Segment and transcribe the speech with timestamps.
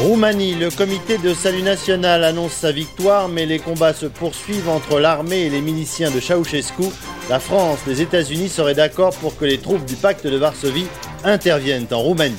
[0.00, 4.98] Roumanie, le comité de salut national annonce sa victoire, mais les combats se poursuivent entre
[4.98, 6.84] l'armée et les miliciens de Ceausescu.
[7.28, 10.86] La France, les États-Unis seraient d'accord pour que les troupes du pacte de Varsovie
[11.22, 12.34] interviennent en Roumanie.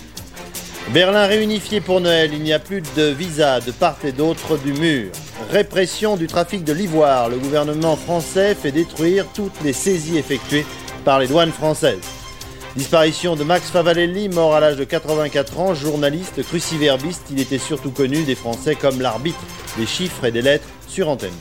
[0.92, 4.74] Berlin réunifié pour Noël, il n'y a plus de visa de part et d'autre du
[4.74, 5.12] mur.
[5.52, 10.66] Répression du trafic de l'ivoire, le gouvernement français fait détruire toutes les saisies effectuées
[11.06, 12.21] par les douanes françaises.
[12.76, 17.92] Disparition de Max Favalelli, mort à l'âge de 84 ans, journaliste, cruciverbiste, il était surtout
[17.92, 19.40] connu des Français comme l'arbitre
[19.78, 21.34] des chiffres et des lettres sur Antenne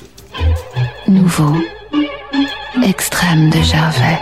[1.06, 1.12] 2.
[1.12, 1.54] Nouveau,
[2.82, 4.18] extrême de Gervais.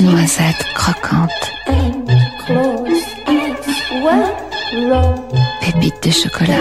[0.00, 1.30] Noisette croquante.
[5.60, 6.58] Pépites de chocolat.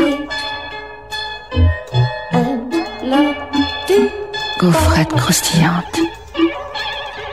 [4.60, 6.00] Gaufrette croustillante.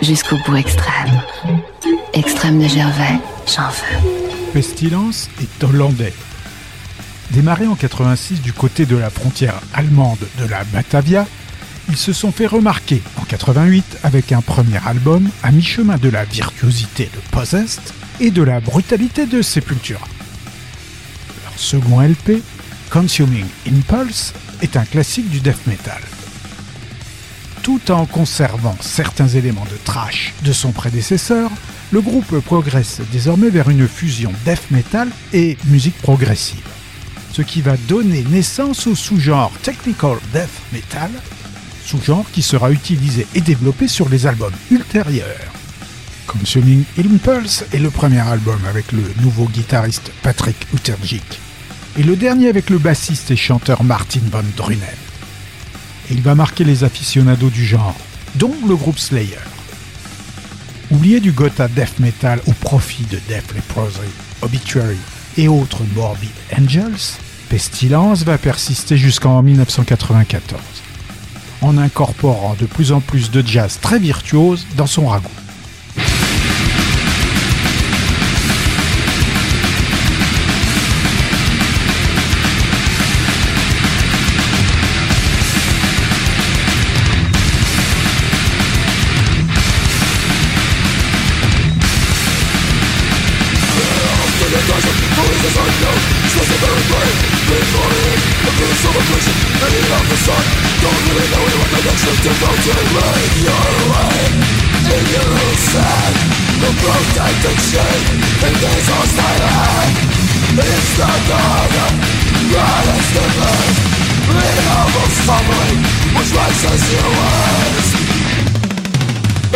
[0.02, 1.22] Jusqu'au bout extrême.
[2.14, 4.52] Extrême de Gervais, j'en veux.
[4.52, 6.14] Pestilence est hollandais.
[7.30, 11.26] Démarré en 86 du côté de la frontière allemande de la Batavia,
[11.90, 16.24] ils se sont fait remarquer en 88 avec un premier album à mi-chemin de la
[16.24, 17.82] virtuosité de Possessed
[18.20, 20.06] et de la brutalité de Sepultura.
[21.44, 22.42] Leur second LP,
[22.90, 26.02] Consuming Impulse, est un classique du death metal
[27.68, 31.50] tout en conservant certains éléments de trash de son prédécesseur,
[31.90, 36.66] le groupe progresse désormais vers une fusion death metal et musique progressive,
[37.30, 41.10] ce qui va donner naissance au sous-genre technical death metal,
[41.84, 45.52] sous-genre qui sera utilisé et développé sur les albums ultérieurs.
[46.26, 51.38] Consuming Impulse est le premier album avec le nouveau guitariste Patrick Uttergic
[51.96, 54.78] et le dernier avec le bassiste et chanteur Martin Van Drunen
[56.10, 57.96] il va marquer les aficionados du genre,
[58.36, 59.36] dont le groupe Slayer.
[60.90, 63.98] Oublié du gotha death metal au profit de Death Leprosy,
[64.40, 64.96] Obituary
[65.36, 67.18] et autres Morbid Angels,
[67.50, 70.60] Pestilence va persister jusqu'en 1994,
[71.60, 75.28] en incorporant de plus en plus de jazz très virtuose dans son ragoût.
[98.78, 100.44] some equation and you the sun
[100.82, 104.34] Don't really know anyone that looks just to light your life.
[104.88, 106.14] In your own sand
[106.62, 107.74] The and
[108.38, 109.94] in this hostile land
[110.62, 111.94] It's the God of
[112.38, 113.78] it's the best
[114.30, 115.74] We have a family
[116.14, 117.10] which makes us your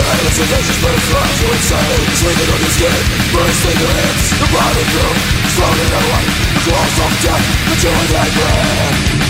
[0.02, 1.31] And it's a dangerous place
[1.62, 2.98] silence Sleeping on your skin
[3.30, 5.14] Bursting your lips The body through
[5.54, 6.24] Slowly the way
[6.54, 9.22] The claws of death The joy they bring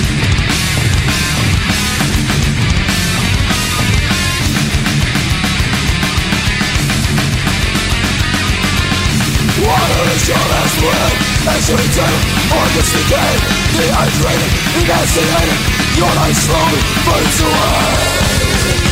[9.62, 11.14] Water is your last word?
[11.42, 12.18] As you return
[12.56, 13.32] On this decay
[13.76, 15.60] Dehydrated Emaciated
[16.00, 18.91] Your life slowly fades away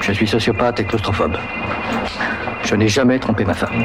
[0.00, 1.36] Je suis sociopathe et claustrophobe.
[2.64, 3.82] Je n'ai jamais trompé ma femme.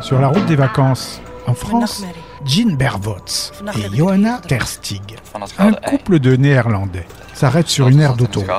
[0.00, 2.04] Sur la route des vacances, en France,
[2.44, 5.18] Jean Berwotz et Johanna Terstig,
[5.58, 8.50] un couple de Néerlandais, s'arrêtent sur une aire d'autoroute.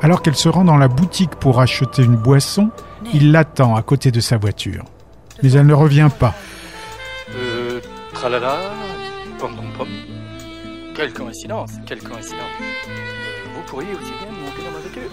[0.00, 2.70] Alors qu'elle se rend dans la boutique pour acheter une boisson,
[3.12, 4.84] il l'attend à côté de sa voiture.
[5.42, 6.34] Mais elle ne revient pas.
[7.34, 7.80] Euh,
[8.14, 8.56] tralala,
[9.38, 9.88] pom pom pom.
[10.94, 12.40] Quelle coïncidence, quelle coïncidence.
[12.60, 12.92] Euh,
[13.54, 15.10] vous pourriez aussi bien monter dans ma voiture.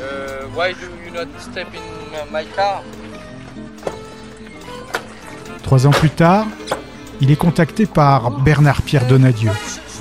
[0.00, 2.82] Euh, why do you not step in my car?
[5.62, 6.46] Trois ans plus tard,
[7.20, 9.50] il est contacté par Bernard-Pierre Donadieu,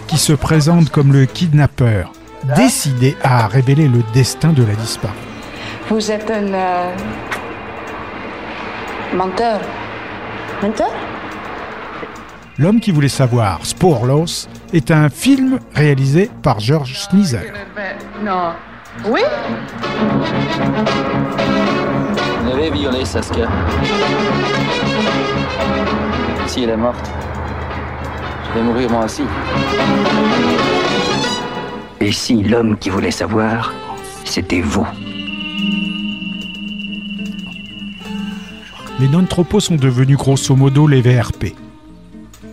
[0.07, 2.13] qui se présente comme le kidnappeur,
[2.55, 5.28] décidé à révéler le destin de la disparue.
[5.89, 6.95] Vous êtes un euh,
[9.15, 9.59] menteur.
[10.61, 10.91] Menteur?
[12.59, 17.41] L'homme qui voulait savoir, Sporlos, est un film réalisé par George Sneezer.
[18.23, 18.51] Non.
[19.07, 19.21] Oui?
[22.43, 23.47] Vous avez violé Saskia.
[26.45, 27.09] Si elle est morte,
[28.49, 29.23] je vais mourir moi aussi.
[31.99, 33.73] Et si l'homme qui voulait savoir,
[34.23, 34.85] c'était vous?
[38.99, 41.55] Les non-tropos sont devenus grosso modo les VRP.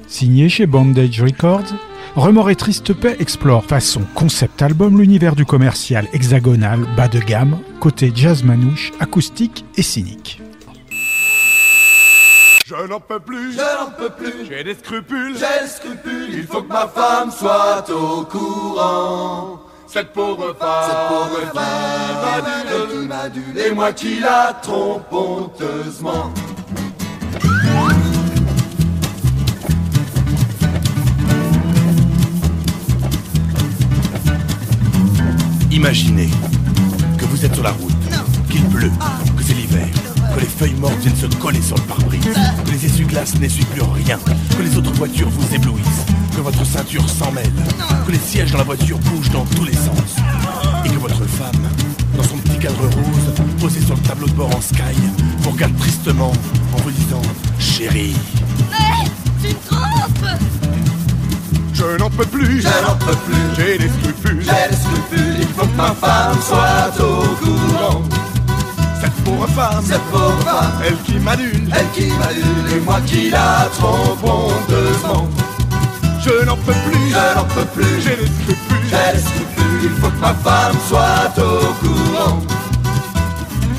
[0.07, 1.75] Signé chez Bandage Records,
[2.15, 7.59] Remords et Triste Paix explore façon concept album l'univers du commercial hexagonal bas de gamme,
[7.81, 10.41] côté jazz manouche, acoustique et cynique.
[12.65, 16.47] Je n'en peux plus, je n'en peux plus, j'ai des scrupules, j'ai des scrupules, il
[16.47, 19.66] faut que ma femme soit au courant.
[19.89, 22.45] Cette pauvre femme, cette pauvre femme,
[22.91, 26.33] qui m'a dû, et moi qui la trompe honteusement.
[35.71, 36.29] Imaginez
[37.19, 37.93] que vous êtes sur la route,
[38.51, 38.91] qu'il pleut,
[39.37, 39.87] que c'est l'hiver,
[40.35, 42.35] que les feuilles mortes viennent se coller sur le pare-brise,
[42.65, 44.19] que les essuie-glaces n'essuient plus rien,
[44.59, 46.07] que les autres voitures vous éblouissent,
[46.37, 47.51] que votre ceinture s'en mêle,
[48.07, 50.17] que les sièges dans la voiture bougent dans tous les sens,
[50.85, 51.63] et que votre femme,
[52.15, 54.83] dans son petit cadre rose, posé sur le tableau de bord en sky,
[55.39, 56.33] vous regarde tristement
[56.75, 57.23] en vous disant
[57.59, 58.15] Chérie.
[58.71, 59.09] Mais
[59.43, 60.39] tu te trompes!
[61.73, 65.49] Je n'en peux plus, je n'en peux plus, j'ai des scrupules, j'ai des scrupules, il
[65.49, 68.03] faut que ma femme soit au courant.
[69.01, 73.31] Cette pauvre femme, cette pauvre femme, elle qui m'annule, elle qui m'annule, et moi qui
[73.31, 75.29] la trompe honteusement.
[76.27, 79.91] Je n'en peux plus, je n'en peux plus, j'ai des scrupules, j'ai des scrupules, il
[79.91, 82.41] faut que ma femme soit au courant.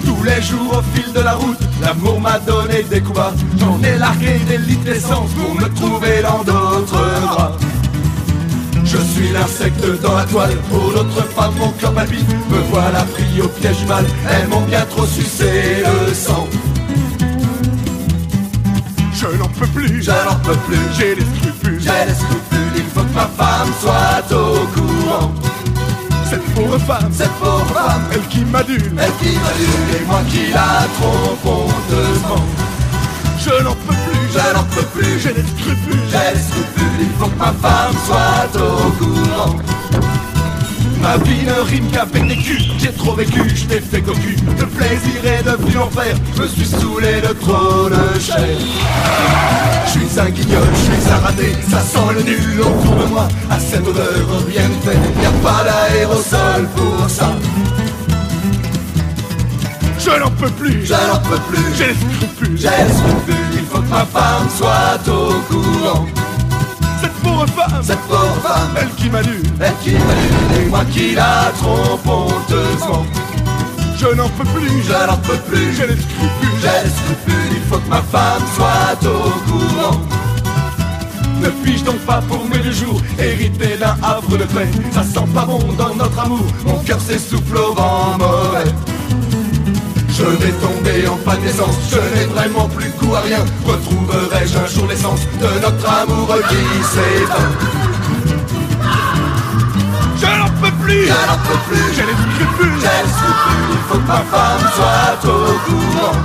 [0.05, 3.19] Tous les jours au fil de la route, l'amour m'a donné des coups.
[3.59, 7.51] J'en ai largué des litres d'essence pour me trouver dans d'autres bras.
[8.85, 12.29] Je suis l'insecte dans la toile, pour d'autres femmes mon cœur palpite.
[12.49, 16.47] Me voilà pris au piège mal, elles m'ont bien trop sucé le sang.
[19.19, 22.83] Je n'en peux plus, je n'en peux plus, j'ai des scrupules, j'ai des scrupules, il
[22.83, 25.31] faut que ma femme soit au courant.
[26.29, 30.51] Cette pauvre femme, cette pauvre femme, elle qui m'adule, elle qui m'adule, et moi qui
[30.53, 32.45] la trompe honteusement.
[33.39, 37.09] Je n'en peux plus, je n'en peux plus, j'ai des scrupules, j'ai des scrupules, il
[37.19, 39.55] faut que ma femme soit au courant.
[41.01, 44.35] Ma vie ne rime qu'avec des culs, j'ai trop vécu, je t'ai fait cocu.
[44.59, 48.57] Le plaisir est devenu enfer, je me suis saoulé de trop de chair.
[49.85, 53.27] Je suis un guignol, je suis un raté, ça sent le nul autour de moi.
[53.49, 57.31] À cette odeur, rien ne fait, y a pas d'aérosol pour ça.
[59.99, 63.89] Je n'en peux plus, je n'en peux plus, j'ai scrupules, j'ai scrupules, il faut que
[63.89, 66.05] ma femme soit au courant.
[67.27, 71.13] Cette pauvre femme, cette pauvre femme, elle qui m'annule, elle qui m'annule, et moi qui
[71.13, 73.05] la trompe honteusement.
[73.97, 77.61] Je n'en peux plus, je n'en peux plus, j'ai des scrupules, j'ai des scrupules, il
[77.69, 79.99] faut que ma femme soit au courant.
[81.41, 84.69] Ne puis-je donc pas pour mes deux jours hériter d'un havre de paix?
[84.93, 88.71] Ça sent pas bon dans notre amour, mon cœur s'essouffle au vent mauvais.
[90.09, 90.76] Je vais tomber
[91.35, 93.43] d'essence, je n'ai vraiment plus goût à rien.
[93.65, 97.51] Retrouverai-je un jour l'essence de notre amour qui s'éteint?
[100.19, 103.69] Je n'en peux plus, Je n'en peux plus, j'ai les scrupules, j'ai les scrupules.
[103.71, 106.17] Il faut que ma femme soit au courant.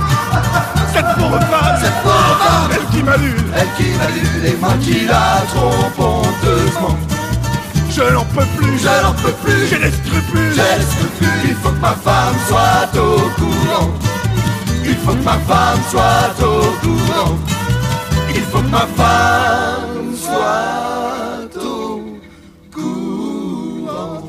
[0.93, 5.05] Cette pauvre femme, cette pauvre femme, elle qui m'adule, elle qui m'adule, et moi qui
[5.05, 6.97] la trompe honteusement.
[7.89, 11.49] Je n'en peux plus, je n'en peux plus, j'ai les scrupules, j'ai les scrupules.
[11.49, 13.91] Il faut que ma femme soit au courant.
[14.85, 17.35] Il faut que ma femme soit au courant.
[18.35, 22.03] Il faut que ma femme soit au
[22.73, 24.21] courant.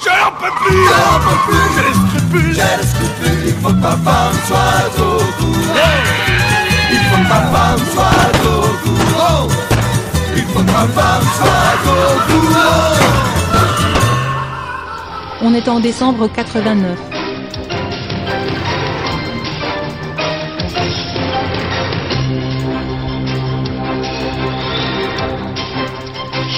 [0.00, 3.42] Je n'en peux plus, je n'en peux plus, j'ai les scrupules, j'ai les scrupules.
[3.46, 6.02] Il faut que ma femme soit au courant.
[6.92, 9.48] Il faut que ma femme soit au courant.
[10.36, 11.94] Il faut que ma femme soit au
[12.28, 12.94] courant.
[15.42, 17.15] On est en décembre 89.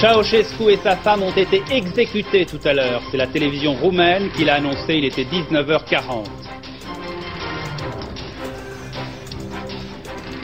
[0.00, 3.02] Ceausescu et sa femme ont été exécutés tout à l'heure.
[3.11, 6.25] C'est la télévision roumaine qui l'a annoncé, il était 19h40.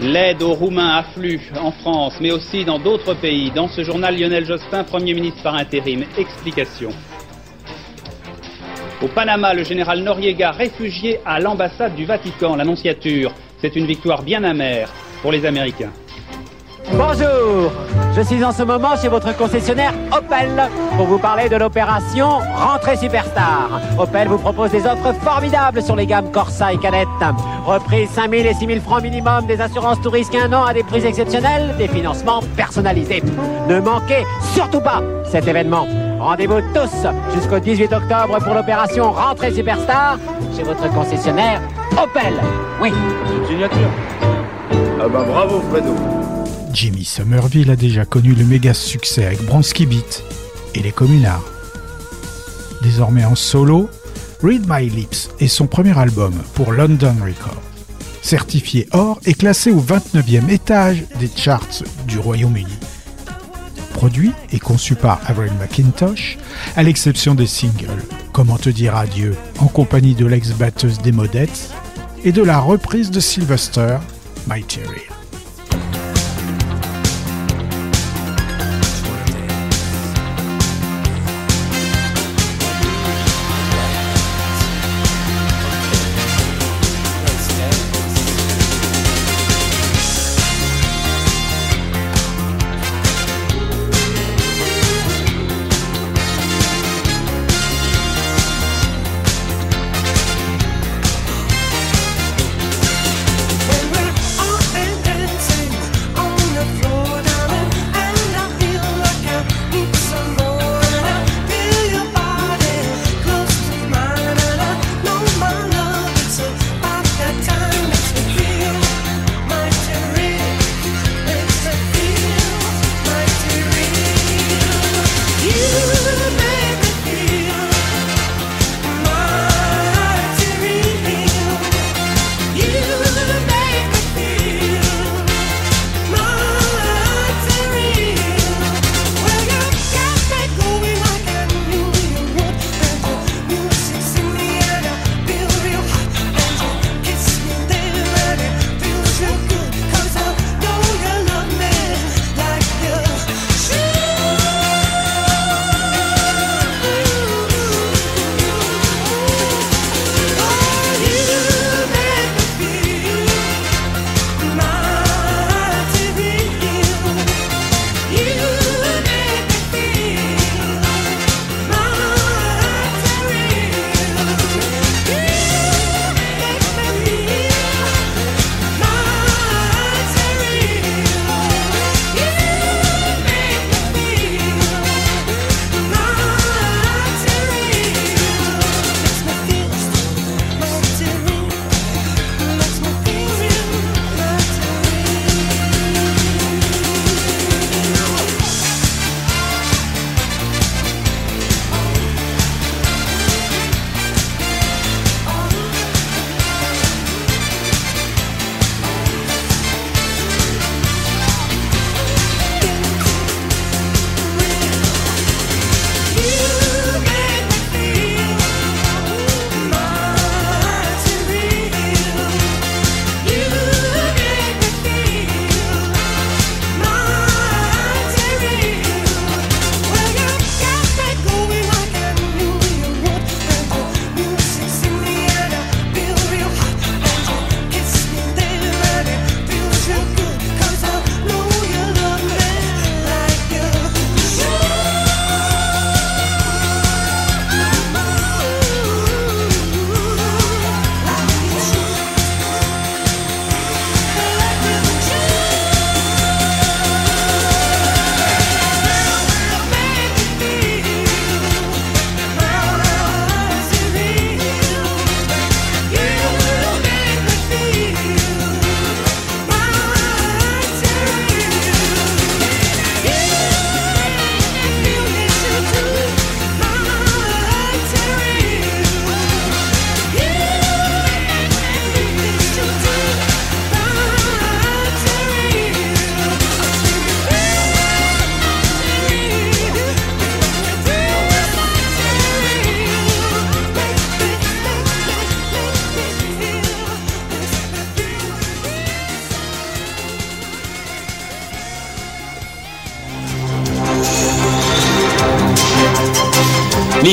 [0.00, 3.52] L'aide aux Roumains afflue en France, mais aussi dans d'autres pays.
[3.52, 6.04] Dans ce journal, Lionel Jospin, Premier ministre par intérim.
[6.18, 6.90] Explication.
[9.00, 13.32] Au Panama, le général Noriega, réfugié à l'ambassade du Vatican, l'annonciature.
[13.60, 14.92] C'est une victoire bien amère
[15.22, 15.92] pour les Américains.
[16.92, 17.72] Bonjour,
[18.14, 22.96] je suis en ce moment chez votre concessionnaire Opel pour vous parler de l'opération Rentrée
[22.96, 23.80] Superstar.
[23.98, 27.08] Opel vous propose des offres formidables sur les gammes Corsa et Cadette.
[27.64, 31.04] Reprise 5000 et 6000 francs minimum, des assurances tout risque un an à des prix
[31.04, 33.22] exceptionnels, des financements personnalisés.
[33.66, 35.86] Ne manquez surtout pas cet événement.
[36.20, 40.18] Rendez-vous tous jusqu'au 18 octobre pour l'opération Rentrée Superstar
[40.54, 41.60] chez votre concessionnaire
[41.92, 42.34] Opel.
[42.80, 42.92] Oui,
[43.48, 43.88] signature.
[45.00, 46.23] Ah bah bravo Fredo.
[46.74, 50.24] Jimmy Somerville a déjà connu le méga succès avec Bronski Beat
[50.74, 51.44] et les Communards.
[52.82, 53.88] Désormais en solo,
[54.42, 57.62] Read My Lips est son premier album pour London Records.
[58.22, 62.76] Certifié or et classé au 29e étage des charts du Royaume-Uni.
[63.92, 66.38] Produit et conçu par Avril McIntosh,
[66.74, 68.02] à l'exception des singles
[68.32, 71.70] Comment te dire adieu en compagnie de l'ex-batteuse des Modettes
[72.24, 73.98] et de la reprise de Sylvester,
[74.48, 75.13] My Terrier.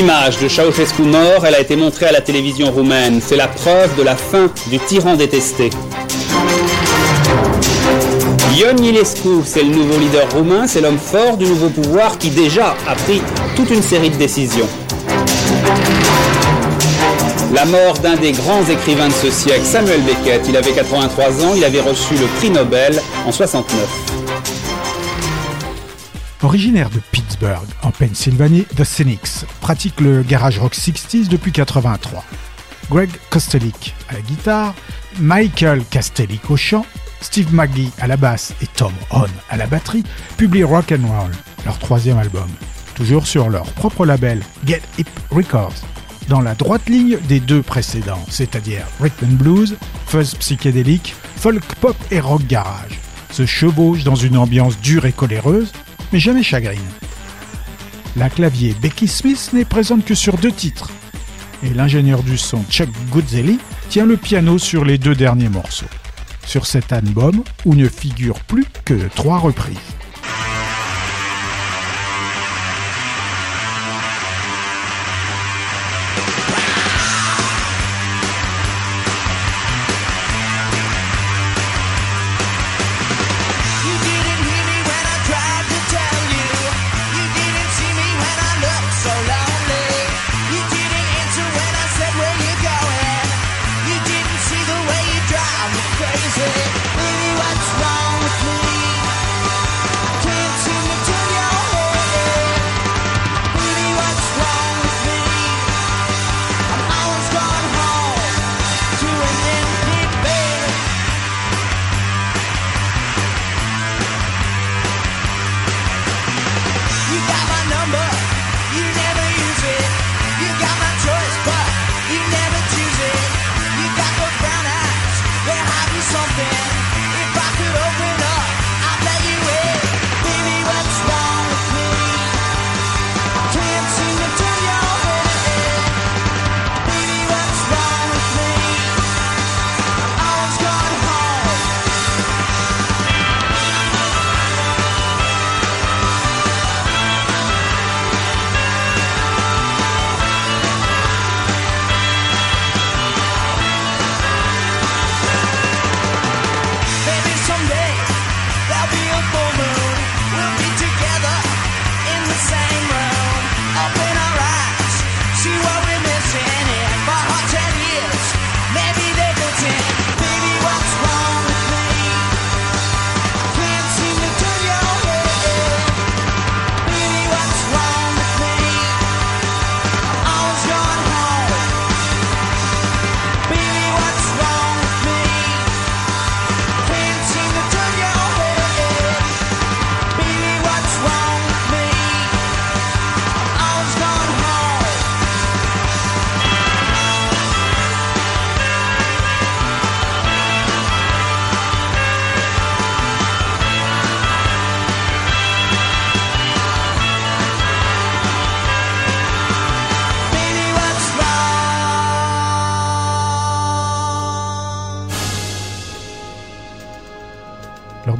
[0.02, 3.20] L'image de Ceausescu mort, elle a été montrée à la télévision roumaine.
[3.24, 5.70] C'est la preuve de la fin du tyran détesté.
[8.56, 12.74] Ion Ilescu, c'est le nouveau leader roumain, c'est l'homme fort du nouveau pouvoir qui déjà
[12.88, 13.22] a pris
[13.54, 14.68] toute une série de décisions.
[17.54, 21.54] La mort d'un des grands écrivains de ce siècle, Samuel Beckett, il avait 83 ans,
[21.56, 24.01] il avait reçu le prix Nobel en 69.
[26.42, 32.24] Originaire de Pittsburgh, en Pennsylvanie, The Cynics pratique le garage rock 60s depuis 83.
[32.90, 34.74] Greg Kostelik à la guitare,
[35.20, 36.84] Michael Kastelik au chant,
[37.20, 40.02] Steve Maggie à la basse et Tom Hahn à la batterie
[40.36, 41.30] publient Rock and Roll,
[41.64, 42.48] leur troisième album,
[42.96, 45.74] toujours sur leur propre label Get Hip Records,
[46.28, 49.76] dans la droite ligne des deux précédents, c'est-à-dire rhythm and blues,
[50.06, 52.98] fuzz psychédélique, folk pop et rock garage,
[53.30, 55.72] se chevauchent dans une ambiance dure et coléreuse,
[56.12, 56.80] mais jamais chagrine.
[58.16, 60.90] La clavier Becky Smith n'est présente que sur deux titres,
[61.62, 65.86] et l'ingénieur du son Chuck Guzzelli tient le piano sur les deux derniers morceaux.
[66.46, 69.78] Sur cet album, où ne figurent plus que trois reprises.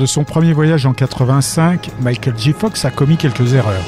[0.02, 2.52] De son premier voyage en 85, Michael J.
[2.52, 3.84] Fox a commis quelques erreurs.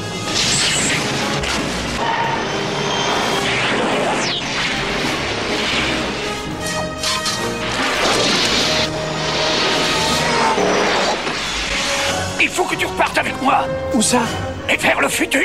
[12.41, 14.21] Il faut que tu repartes avec moi Où ça?
[14.73, 15.41] Et vers le futur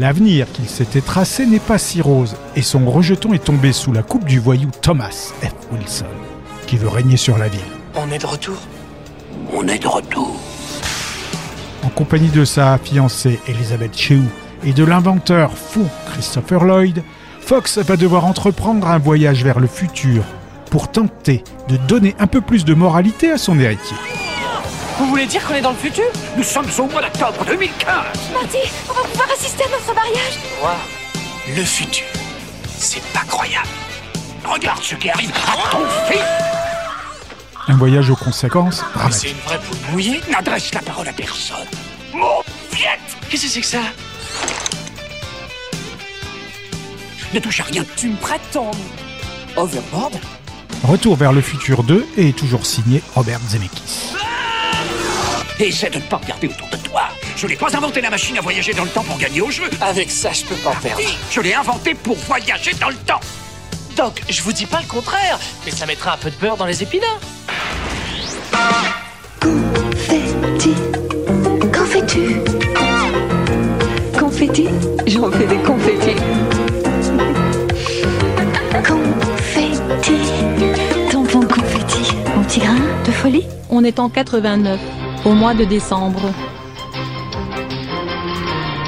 [0.00, 4.02] L'avenir qu'il s'était tracé n'est pas si rose, et son rejeton est tombé sous la
[4.02, 5.52] coupe du voyou Thomas F.
[5.70, 6.06] Wilson,
[6.66, 7.60] qui veut régner sur la ville.
[7.94, 8.56] On est de retour
[9.52, 10.40] On est de retour.
[11.82, 14.22] En compagnie de sa fiancée Elizabeth Chew
[14.64, 17.02] et de l'inventeur fou Christopher Lloyd,
[17.42, 20.24] Fox va devoir entreprendre un voyage vers le futur
[20.70, 23.98] pour tenter de donner un peu plus de moralité à son héritier.
[25.00, 26.04] Vous voulez dire qu'on est dans le futur
[26.36, 27.88] Nous sommes au mois d'octobre 2015
[28.34, 31.56] Marty, on va pouvoir assister à notre mariage Wow.
[31.56, 32.04] Le futur,
[32.68, 33.66] c'est pas croyable.
[34.44, 36.20] Regarde ce qui arrive à ton fils
[37.66, 41.56] Un voyage aux conséquences C'est une vraie poule mouillée N'adresse la parole à personne.
[42.12, 43.78] Mon piette Qu'est-ce que c'est que ça
[47.32, 47.86] Ne touche à rien.
[47.96, 48.70] Tu me prêtes ton...
[49.56, 50.12] Overboard
[50.84, 54.12] Retour vers le futur 2 est toujours signé Robert Zemeckis.
[55.60, 57.02] Essaie de ne pas regarder autour de toi.
[57.36, 59.64] Je n'ai pas inventé la machine à voyager dans le temps pour gagner au jeu.
[59.82, 61.02] Avec ça, je peux pas perdre.
[61.02, 63.20] Si, je l'ai inventé pour voyager dans le temps.
[63.94, 66.64] Doc, je vous dis pas le contraire, mais ça mettra un peu de beurre dans
[66.64, 67.20] les épinards.
[69.40, 70.74] Confetti,
[71.72, 72.40] qu'en fais-tu
[74.18, 74.68] Confetti
[75.06, 76.16] J'en fais des confettis.
[78.86, 80.14] Confetti,
[81.10, 83.46] tampon confetti, mon petit grain de folie?
[83.68, 84.80] On est en 89,
[85.30, 86.22] au mois de décembre.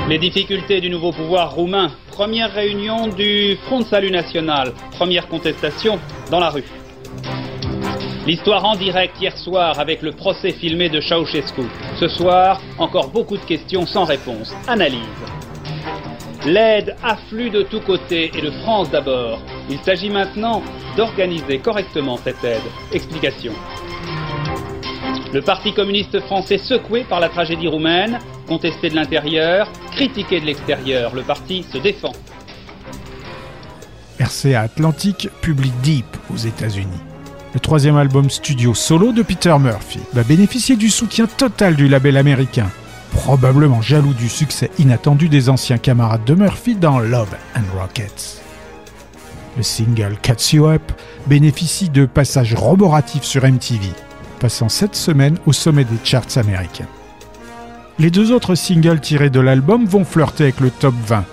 [0.09, 1.93] Les difficultés du nouveau pouvoir roumain.
[2.11, 4.73] Première réunion du Front de Salut National.
[4.91, 6.01] Première contestation
[6.33, 6.65] dans la rue.
[8.27, 11.63] L'histoire en direct hier soir avec le procès filmé de Ceausescu.
[12.01, 14.53] Ce soir, encore beaucoup de questions sans réponse.
[14.67, 14.99] Analyse.
[16.45, 19.39] L'aide afflue de tous côtés et de France d'abord.
[19.71, 20.61] Il s'agit maintenant
[20.97, 22.63] d'organiser correctement cette aide.
[22.93, 23.53] Explication.
[25.33, 31.15] Le Parti communiste français secoué par la tragédie roumaine, contesté de l'intérieur, critiqué de l'extérieur.
[31.15, 32.13] Le parti se défend.
[34.21, 37.01] RCA Atlantic publie Deep aux États-Unis.
[37.55, 42.19] Le troisième album studio solo de Peter Murphy va bénéficier du soutien total du label
[42.19, 42.71] américain,
[43.13, 48.43] probablement jaloux du succès inattendu des anciens camarades de Murphy dans Love and Rockets.
[49.57, 50.93] Le single Catch You Up
[51.27, 53.89] bénéficie de passages roboratifs sur MTV,
[54.43, 56.89] passant cette semaine au sommet des charts américains.
[58.01, 61.25] Les deux autres singles tirés de l'album vont flirter avec le top 20,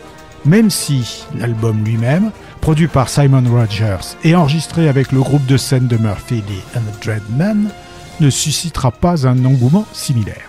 [0.45, 2.29] même si l'album lui-même,
[2.61, 7.23] produit par Simon Rogers et enregistré avec le groupe de scène de Murphy, les Undread
[7.35, 7.71] Men,
[8.19, 10.48] ne suscitera pas un engouement similaire.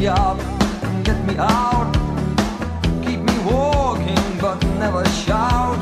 [0.00, 0.38] Me up
[1.04, 1.92] get me out.
[3.04, 5.78] Keep me walking but never shout.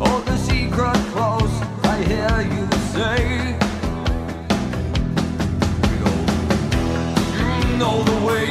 [0.00, 1.54] Hold the secret close,
[1.84, 3.18] I hear you say.
[7.38, 8.46] You know the way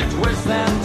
[0.00, 0.75] it twists and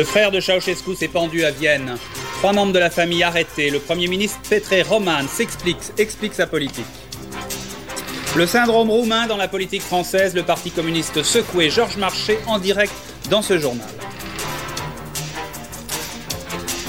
[0.00, 1.98] Le frère de Ceausescu s'est pendu à Vienne.
[2.38, 3.68] Trois membres de la famille arrêtés.
[3.68, 6.86] Le Premier ministre Petre Roman s'explique, explique sa politique.
[8.34, 12.94] Le syndrome roumain dans la politique française, le Parti communiste secoué, Georges Marchais en direct
[13.28, 13.90] dans ce journal.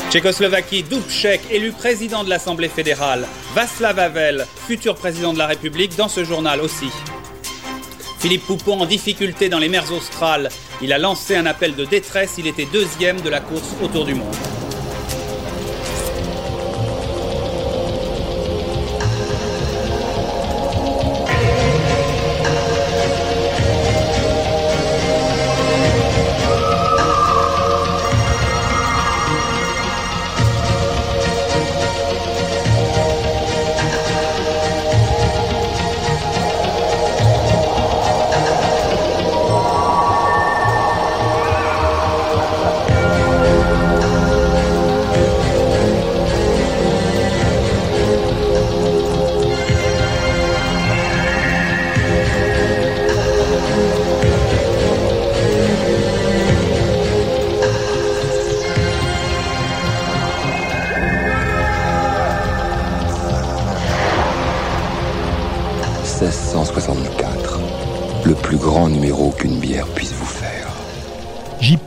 [0.10, 3.28] Tchécoslovaquie, Dubček, élu président de l'Assemblée fédérale.
[3.54, 6.88] Václav Havel, futur président de la République, dans ce journal aussi.
[8.22, 10.50] Philippe Poupon en difficulté dans les mers australes.
[10.80, 14.14] Il a lancé un appel de détresse, il était deuxième de la course autour du
[14.14, 14.61] monde.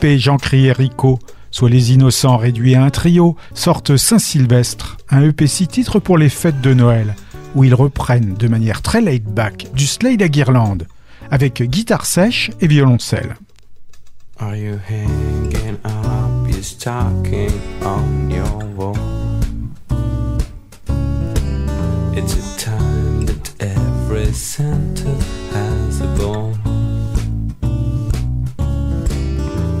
[0.05, 1.19] JP, Jean-Cri et Rico,
[1.51, 6.29] soit les innocents réduits à un trio, sortent Saint-Sylvestre, un EP six titres pour les
[6.29, 7.15] fêtes de Noël,
[7.55, 10.87] où ils reprennent de manière très laid-back du Slade à Guirlande,
[11.31, 13.35] avec guitare sèche et violoncelle.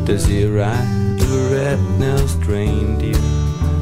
[0.05, 3.13] Does he ride a red-nosed reindeer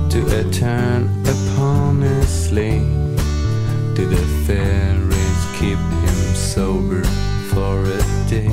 [0.10, 2.80] to a turn upon his sleigh?
[3.94, 7.04] Do the fairies keep him sober
[7.52, 8.48] for a day?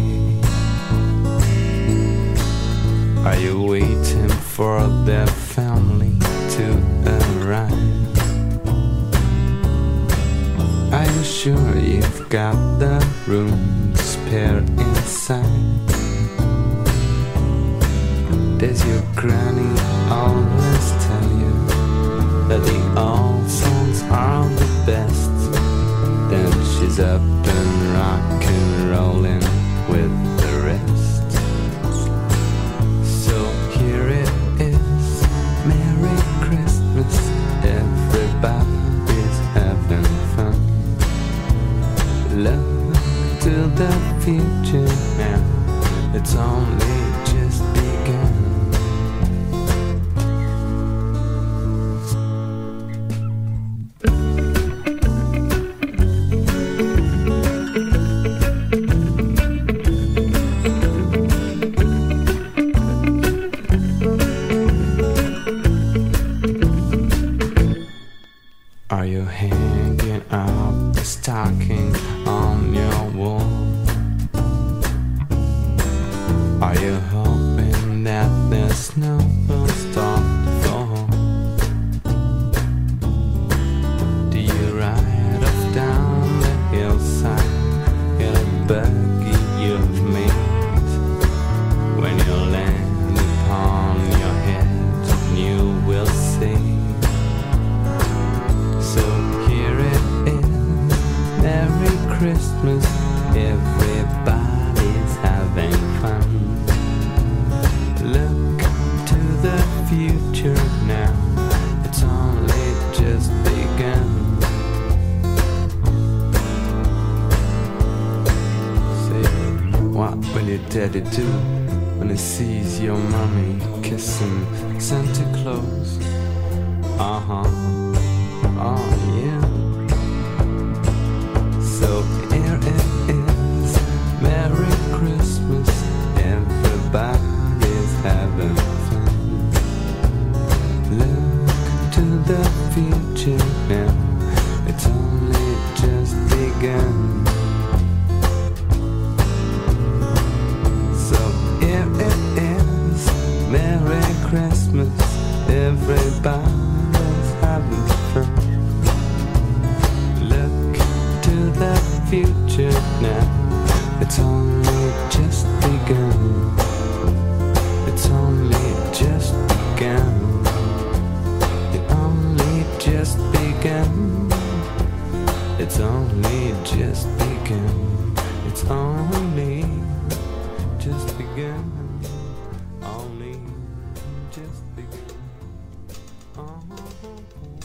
[3.24, 6.18] Are you waiting for their family
[6.56, 6.66] to
[7.38, 7.70] arrive?
[10.92, 15.89] Are you sure you've got the room spare inside?
[18.60, 21.54] Does your granny always tell you
[22.48, 25.30] that the old songs are the best?
[26.28, 29.42] Then she's up and rock and rolling
[29.88, 31.30] with the rest.
[33.24, 34.28] So here it
[34.60, 35.22] is,
[35.64, 37.16] Merry Christmas,
[37.64, 40.04] everybody's having
[40.36, 40.58] fun.
[42.44, 42.94] Look
[43.40, 45.40] to the future now,
[46.14, 47.09] it's only
[69.00, 71.96] Are you hanging up the stocking
[72.28, 73.40] on your wall?
[76.62, 79.20] Are you hoping that there's snow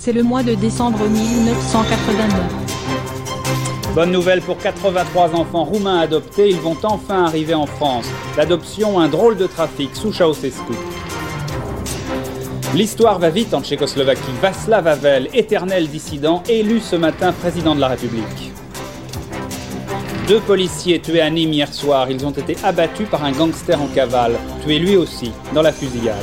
[0.06, 3.96] C'est le mois de décembre 1989.
[3.96, 8.06] Bonne nouvelle pour 83 enfants roumains adoptés, ils vont enfin arriver en France.
[8.38, 10.74] L'adoption, un drôle de trafic sous Ceausescu.
[12.76, 14.22] L'histoire va vite en Tchécoslovaquie.
[14.44, 18.52] Václav Havel, éternel dissident, élu ce matin président de la République.
[20.28, 22.12] Deux policiers tués à Nîmes hier soir.
[22.12, 26.22] Ils ont été abattus par un gangster en cavale, tué lui aussi dans la fusillade.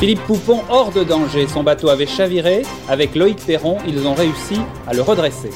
[0.00, 1.46] Philippe Poupon hors de danger.
[1.46, 2.62] Son bateau avait chaviré.
[2.88, 5.50] Avec Loïc Perron, ils ont réussi à le redresser.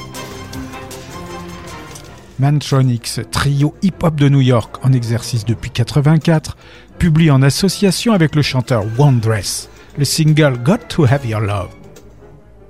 [2.37, 6.57] Mantronix, trio hip-hop de New York en exercice depuis 84,
[6.99, 11.69] publie en association avec le chanteur Wondress le single Got to Have Your Love.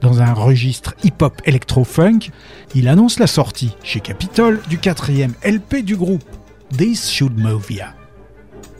[0.01, 2.29] Dans un registre hip-hop électro-funk,
[2.75, 6.23] il annonce la sortie chez Capitol du quatrième LP du groupe,
[6.77, 7.67] This Should Move.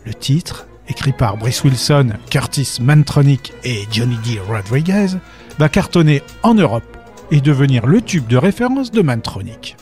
[0.05, 4.39] Le titre, écrit par Brice Wilson, Curtis Mantronic et Johnny D.
[4.47, 5.17] Rodriguez,
[5.57, 6.83] va cartonner en Europe
[7.31, 9.77] et devenir le tube de référence de Mantronic.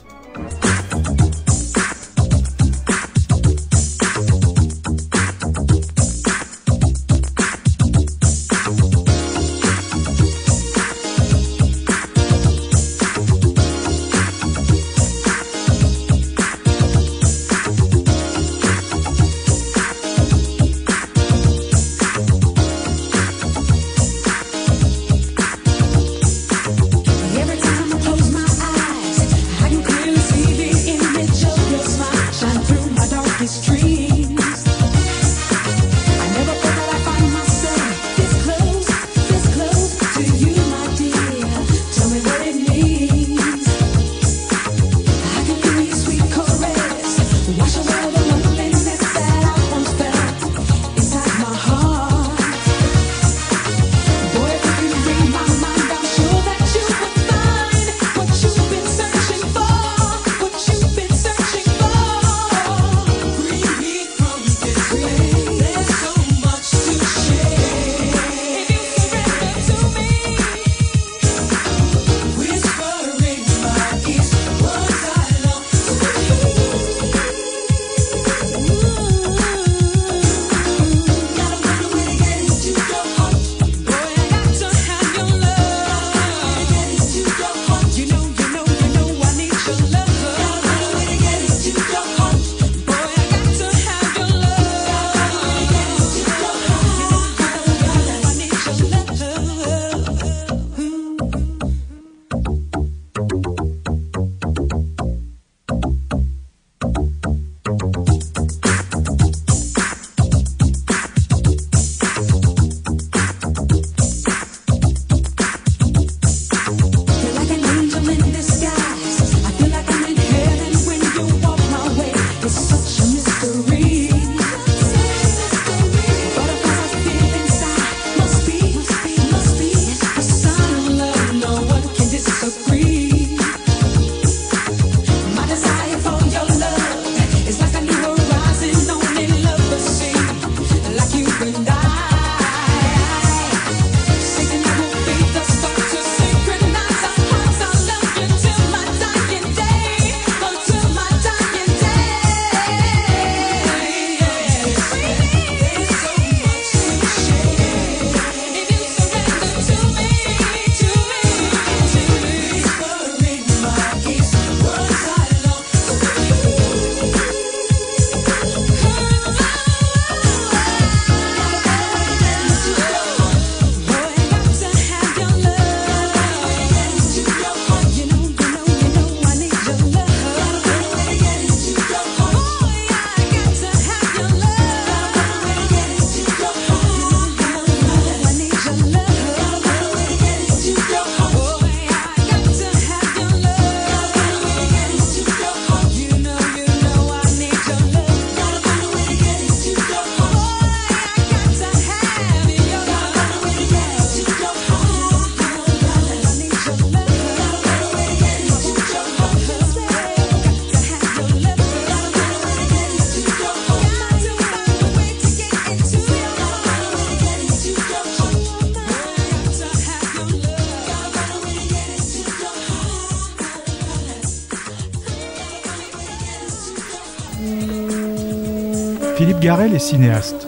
[229.15, 230.47] Philippe Garel est cinéaste.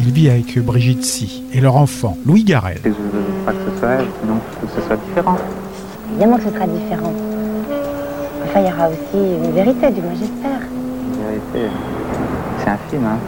[0.00, 2.78] Il vit avec Brigitte Si et leur enfant, Louis Garel.
[2.82, 2.94] Je veux
[3.44, 5.36] pas que ce soit elle, sinon il faut que ce soit différent.
[6.10, 7.12] Évidemment que ce sera différent.
[8.44, 10.60] Enfin, il y aura aussi une vérité, du moins j'espère.
[11.20, 11.70] La vérité,
[12.58, 13.18] c'est un film, hein.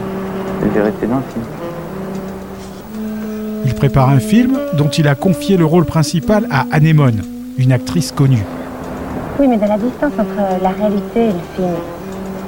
[0.61, 1.45] La vérité dans le film.
[3.65, 7.21] Il prépare un film dont il a confié le rôle principal à Anémone,
[7.59, 8.43] une actrice connue.
[9.39, 11.75] Oui, mais de la distance entre la réalité et le film.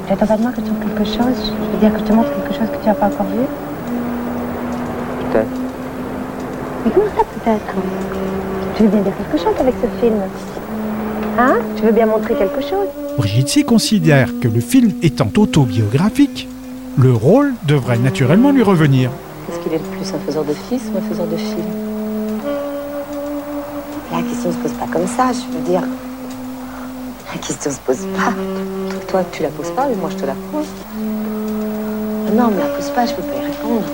[0.06, 1.54] Tu attends pas de moi que te montre quelque chose.
[1.56, 3.46] Je veux dire que je te montre quelque chose que tu n'as pas encore vu.
[5.32, 5.48] Peut-être.
[6.86, 7.74] Mais comment ça peut-être?
[8.76, 10.16] Tu veux bien dire quelque chose avec ce film.
[11.40, 11.56] Hein?
[11.78, 12.88] Tu veux bien montrer quelque chose.
[13.18, 16.50] Brigitte Si considère que le film étant autobiographique,
[16.98, 19.10] le rôle devrait naturellement lui revenir.
[19.50, 21.66] Est-ce qu'il est le plus un faiseur de fils ou un faiseur de film
[24.12, 25.82] La question ne se pose pas comme ça, je veux dire.
[27.34, 28.32] La question se pose pas.
[29.08, 30.68] Toi, tu la poses pas, mais moi, je te la pose.
[32.28, 33.86] Ah Non, me la pose pas, je peux pas y répondre.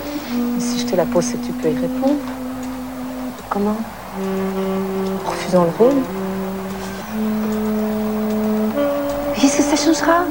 [0.60, 2.20] Si je te la pose, c'est que tu peux y répondre.
[3.50, 3.78] Comment?
[5.26, 5.96] En refusant le rôle
[9.40, 10.26] Qu'est-ce que ça changera?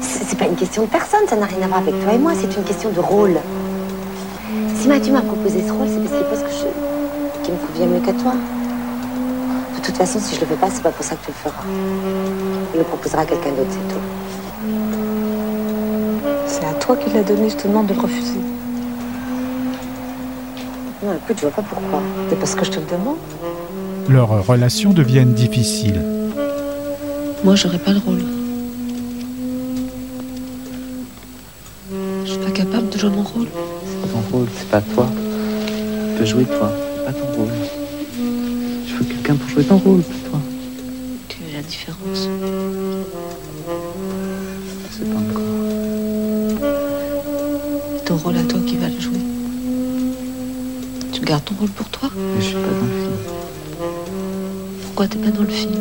[0.00, 2.32] C'est pas une question de personne, ça n'a rien à voir avec toi et moi,
[2.34, 3.36] c'est une question de rôle.
[4.76, 7.42] Si Mathieu m'a proposé ce rôle, c'est parce que je...
[7.42, 8.34] qu'il me convient mieux qu'à toi.
[9.92, 11.34] De toute façon, si je le fais pas, c'est pas pour ça que tu le
[11.34, 11.64] feras.
[12.72, 14.00] Il le proposera à quelqu'un d'autre, c'est tout.
[16.46, 18.40] C'est à toi qu'il l'a donné, je te demande de le refuser.
[21.02, 22.00] Non, écoute, je vois pas pourquoi.
[22.30, 23.18] C'est parce que je te le demande.
[24.08, 26.00] Leurs relations deviennent difficiles.
[27.44, 28.24] Moi, j'aurais pas le rôle.
[32.24, 33.48] Je suis pas capable de jouer mon rôle.
[33.84, 35.06] C'est pas ton rôle, c'est pas toi.
[36.14, 37.81] Tu peux jouer toi, c'est pas ton rôle.
[39.22, 40.40] Je veux quelqu'un pour jouer ton rôle, pas toi.
[41.28, 42.28] Tu es la différence.
[44.90, 45.42] C'est pas encore.
[47.98, 49.18] C'est ton rôle à toi qui va le jouer.
[51.12, 53.16] Tu gardes ton rôle pour toi Mais je suis pas dans le film.
[54.82, 55.72] Pourquoi t'es pas dans le film?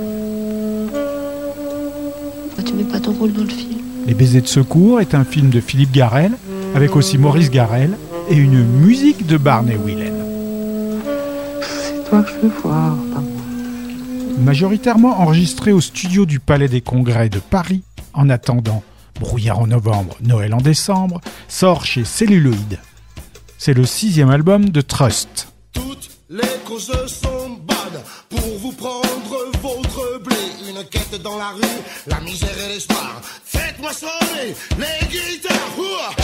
[2.47, 3.79] Pourquoi tu mets pas ton rôle dans le film?
[4.07, 6.33] Les baisers de secours est un film de Philippe Garel,
[6.75, 7.97] avec aussi Maurice Garel
[8.29, 10.10] et une musique de Barney Whelan.
[12.11, 13.41] Toi que je veux voir, pas moi.
[14.39, 17.83] Majoritairement enregistré au studio du Palais des Congrès de Paris,
[18.13, 18.83] en attendant
[19.17, 22.79] Brouillard en novembre, Noël en décembre, sort chez Celluloid.
[23.57, 25.53] C'est le sixième album de Trust.
[26.29, 30.35] Les causes sont bonnes pour vous prendre votre blé.
[30.69, 31.61] Une quête dans la rue,
[32.07, 33.21] la misère et l'espoir.
[33.45, 35.77] Faites-moi sonner les guitares.
[35.77, 36.21] Ouah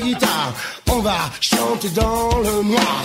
[0.00, 0.52] les.
[0.90, 3.04] On va chanter dans le noir.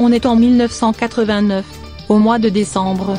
[0.00, 1.66] On est en 1989,
[2.08, 3.18] au mois de décembre.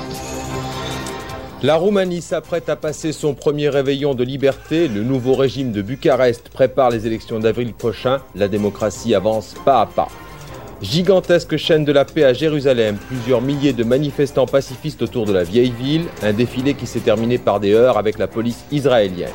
[1.61, 4.87] La Roumanie s'apprête à passer son premier réveillon de liberté.
[4.87, 8.21] Le nouveau régime de Bucarest prépare les élections d'avril prochain.
[8.33, 10.07] La démocratie avance pas à pas.
[10.81, 15.43] Gigantesque chaîne de la paix à Jérusalem, plusieurs milliers de manifestants pacifistes autour de la
[15.43, 19.27] vieille ville, un défilé qui s'est terminé par des heurts avec la police israélienne.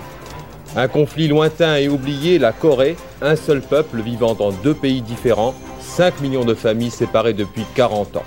[0.76, 5.54] Un conflit lointain et oublié, la Corée, un seul peuple vivant dans deux pays différents,
[5.80, 8.24] 5 millions de familles séparées depuis 40 ans.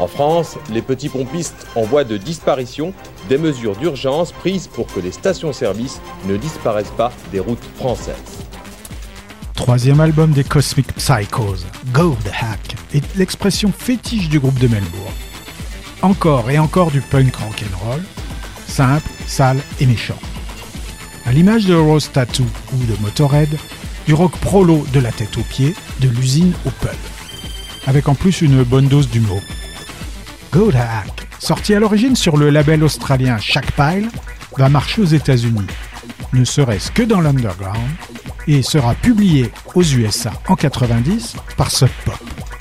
[0.00, 2.92] En France, les petits pompistes en voie de disparition,
[3.28, 8.44] des mesures d'urgence prises pour que les stations-service ne disparaissent pas des routes françaises.
[9.54, 15.14] Troisième album des Cosmic Psychos, Go the Hack, est l'expression fétiche du groupe de Melbourne.
[16.02, 18.02] Encore et encore du punk rock'n'roll,
[18.66, 20.18] simple, sale et méchant.
[21.24, 23.56] À l'image de Rose Tattoo ou de Motorhead,
[24.06, 26.90] du rock prolo de la tête aux pieds, de l'usine au pub.
[27.86, 29.40] Avec en plus une bonne dose d'humour.
[30.54, 34.08] Go the Hack, sorti à l'origine sur le label australien Shackpile,
[34.56, 35.66] va marcher aux États-Unis,
[36.32, 37.90] ne serait-ce que dans l'underground,
[38.46, 42.53] et sera publié aux USA en 90 par Sub Pop.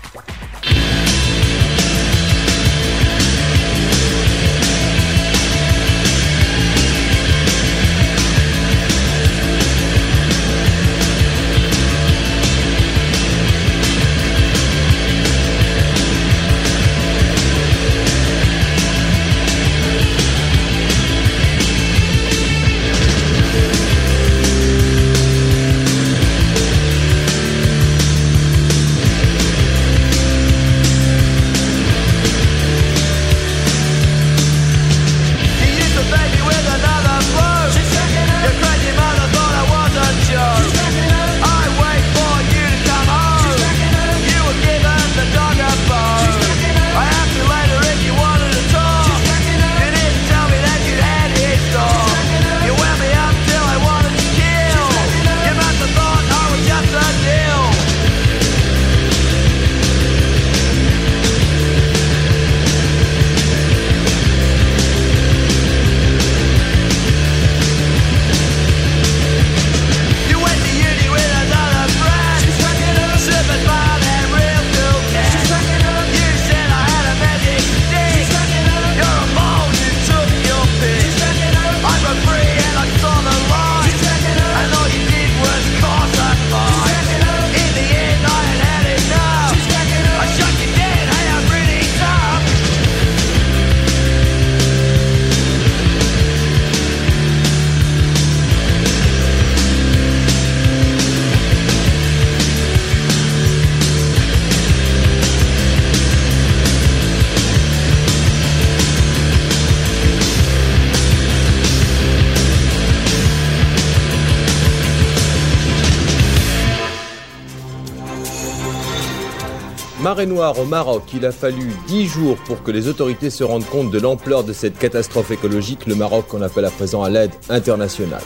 [120.40, 124.00] Au Maroc, il a fallu 10 jours pour que les autorités se rendent compte de
[124.00, 125.86] l'ampleur de cette catastrophe écologique.
[125.86, 128.22] Le Maroc en appelle à présent à l'aide internationale.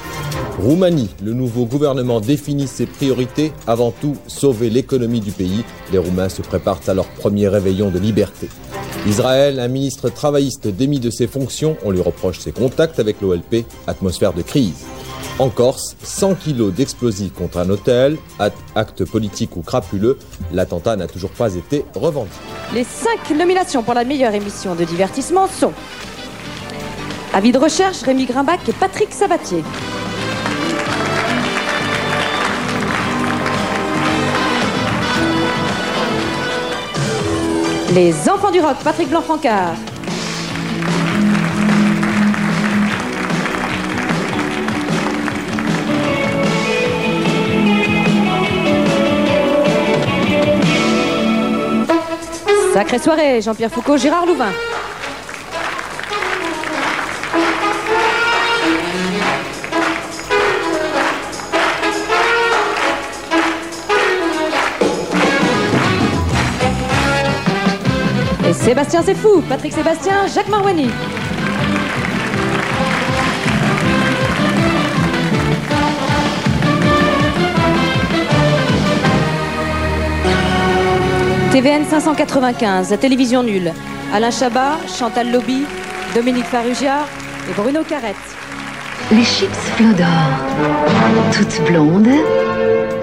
[0.60, 3.52] Roumanie, le nouveau gouvernement définit ses priorités.
[3.68, 5.64] Avant tout, sauver l'économie du pays.
[5.92, 8.48] Les Roumains se préparent à leur premier réveillon de liberté.
[9.06, 13.66] Israël, un ministre travailliste démis de ses fonctions, on lui reproche ses contacts avec l'OLP,
[13.86, 14.86] atmosphère de crise.
[15.40, 18.18] En Corse, 100 kilos d'explosifs contre un hôtel,
[18.76, 20.18] acte politique ou crapuleux,
[20.52, 22.36] l'attentat n'a toujours pas été revendiqué.
[22.74, 25.74] Les cinq nominations pour la meilleure émission de divertissement sont
[27.34, 29.64] Avis de recherche, Rémi Grimbach et Patrick Sabatier.
[37.94, 39.76] Les enfants du rock, Patrick Blanc-Francard.
[52.78, 54.52] Sacrée soirée, Jean-Pierre Foucault, Gérard Louvain.
[68.48, 70.92] Et Sébastien c'est fou, Patrick Sébastien, Jacques Marwani.
[81.58, 83.74] TVN 595, la télévision nulle.
[84.14, 85.66] Alain Chabat, Chantal Lobby,
[86.14, 87.00] Dominique Farrugia
[87.50, 88.16] et Bruno Carrette.
[89.12, 90.06] Les chips Flodor.
[91.32, 92.10] Toutes blondes,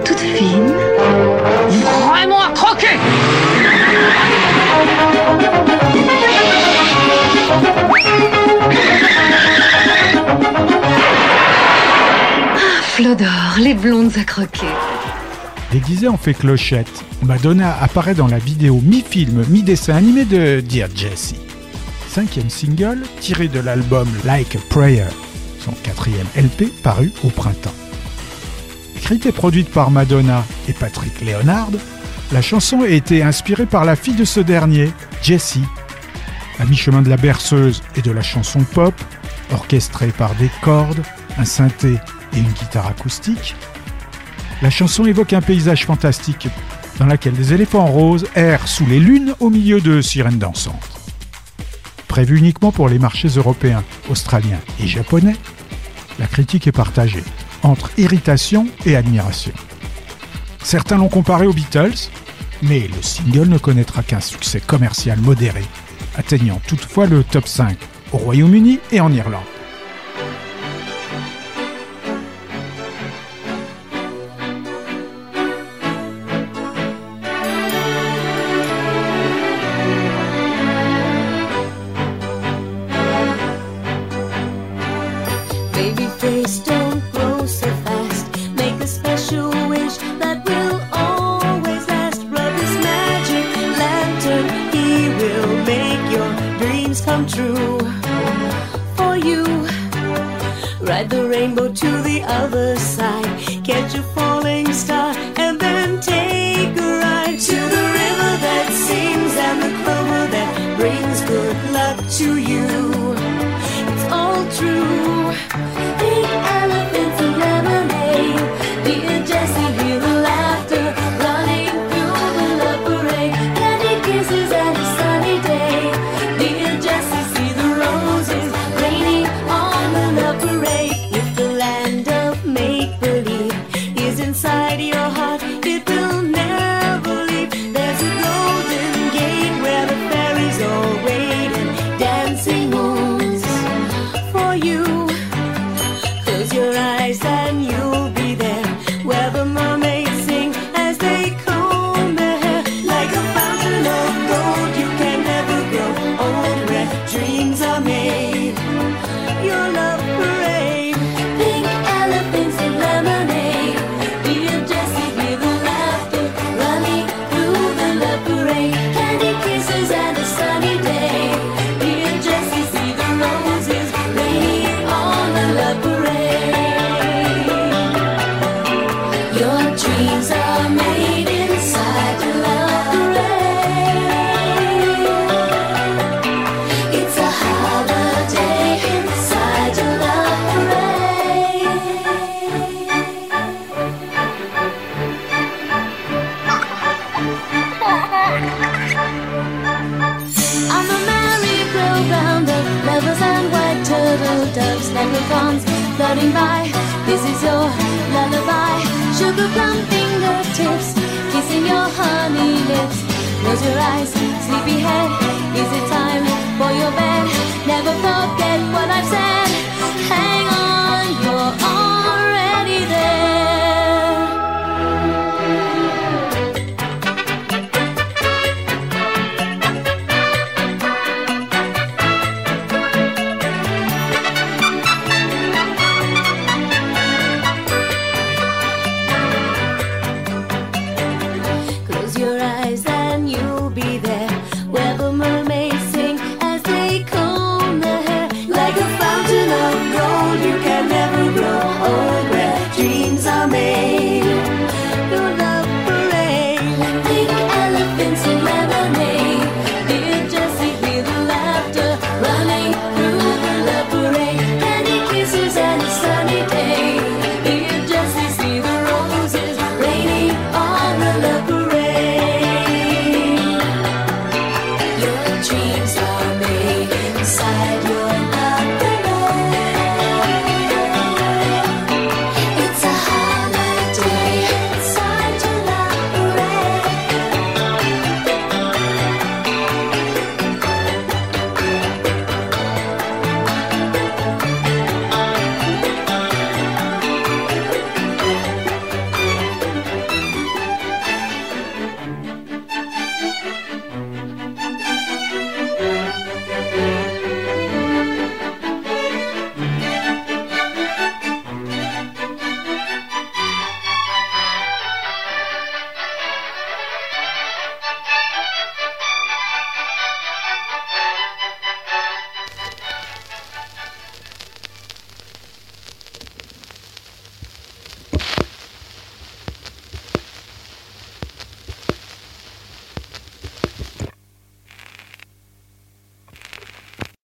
[0.05, 0.71] toutes fines.
[2.07, 2.97] Vraiment à croquer
[12.55, 14.94] Ah, Flodor, les blondes à croquer.
[15.75, 21.35] Déguisée en fée clochette, Madonna apparaît dans la vidéo mi-film, mi-dessin animé de Dear Jessie.
[22.07, 25.09] Cinquième single tiré de l'album Like a Prayer,
[25.59, 27.73] son quatrième LP paru au printemps.
[28.95, 31.71] Écrite et produite par Madonna et Patrick Leonard,
[32.31, 35.65] la chanson a été inspirée par la fille de ce dernier, Jessie.
[36.57, 38.95] À mi-chemin de la berceuse et de la chanson pop,
[39.51, 41.03] orchestrée par des cordes,
[41.37, 41.97] un synthé
[42.33, 43.55] et une guitare acoustique,
[44.65, 46.47] la chanson évoque un paysage fantastique
[46.97, 50.89] dans lequel des éléphants roses errent sous les lunes au milieu de sirènes dansantes.
[52.07, 55.35] Prévue uniquement pour les marchés européens, australiens et japonais,
[56.17, 57.23] la critique est partagée
[57.61, 59.53] entre irritation et admiration.
[60.63, 62.09] Certains l'ont comparé aux Beatles,
[62.63, 65.61] mais le single ne connaîtra qu'un succès commercial modéré,
[66.15, 67.77] atteignant toutefois le top 5
[68.13, 69.54] au Royaume-Uni et en Irlande.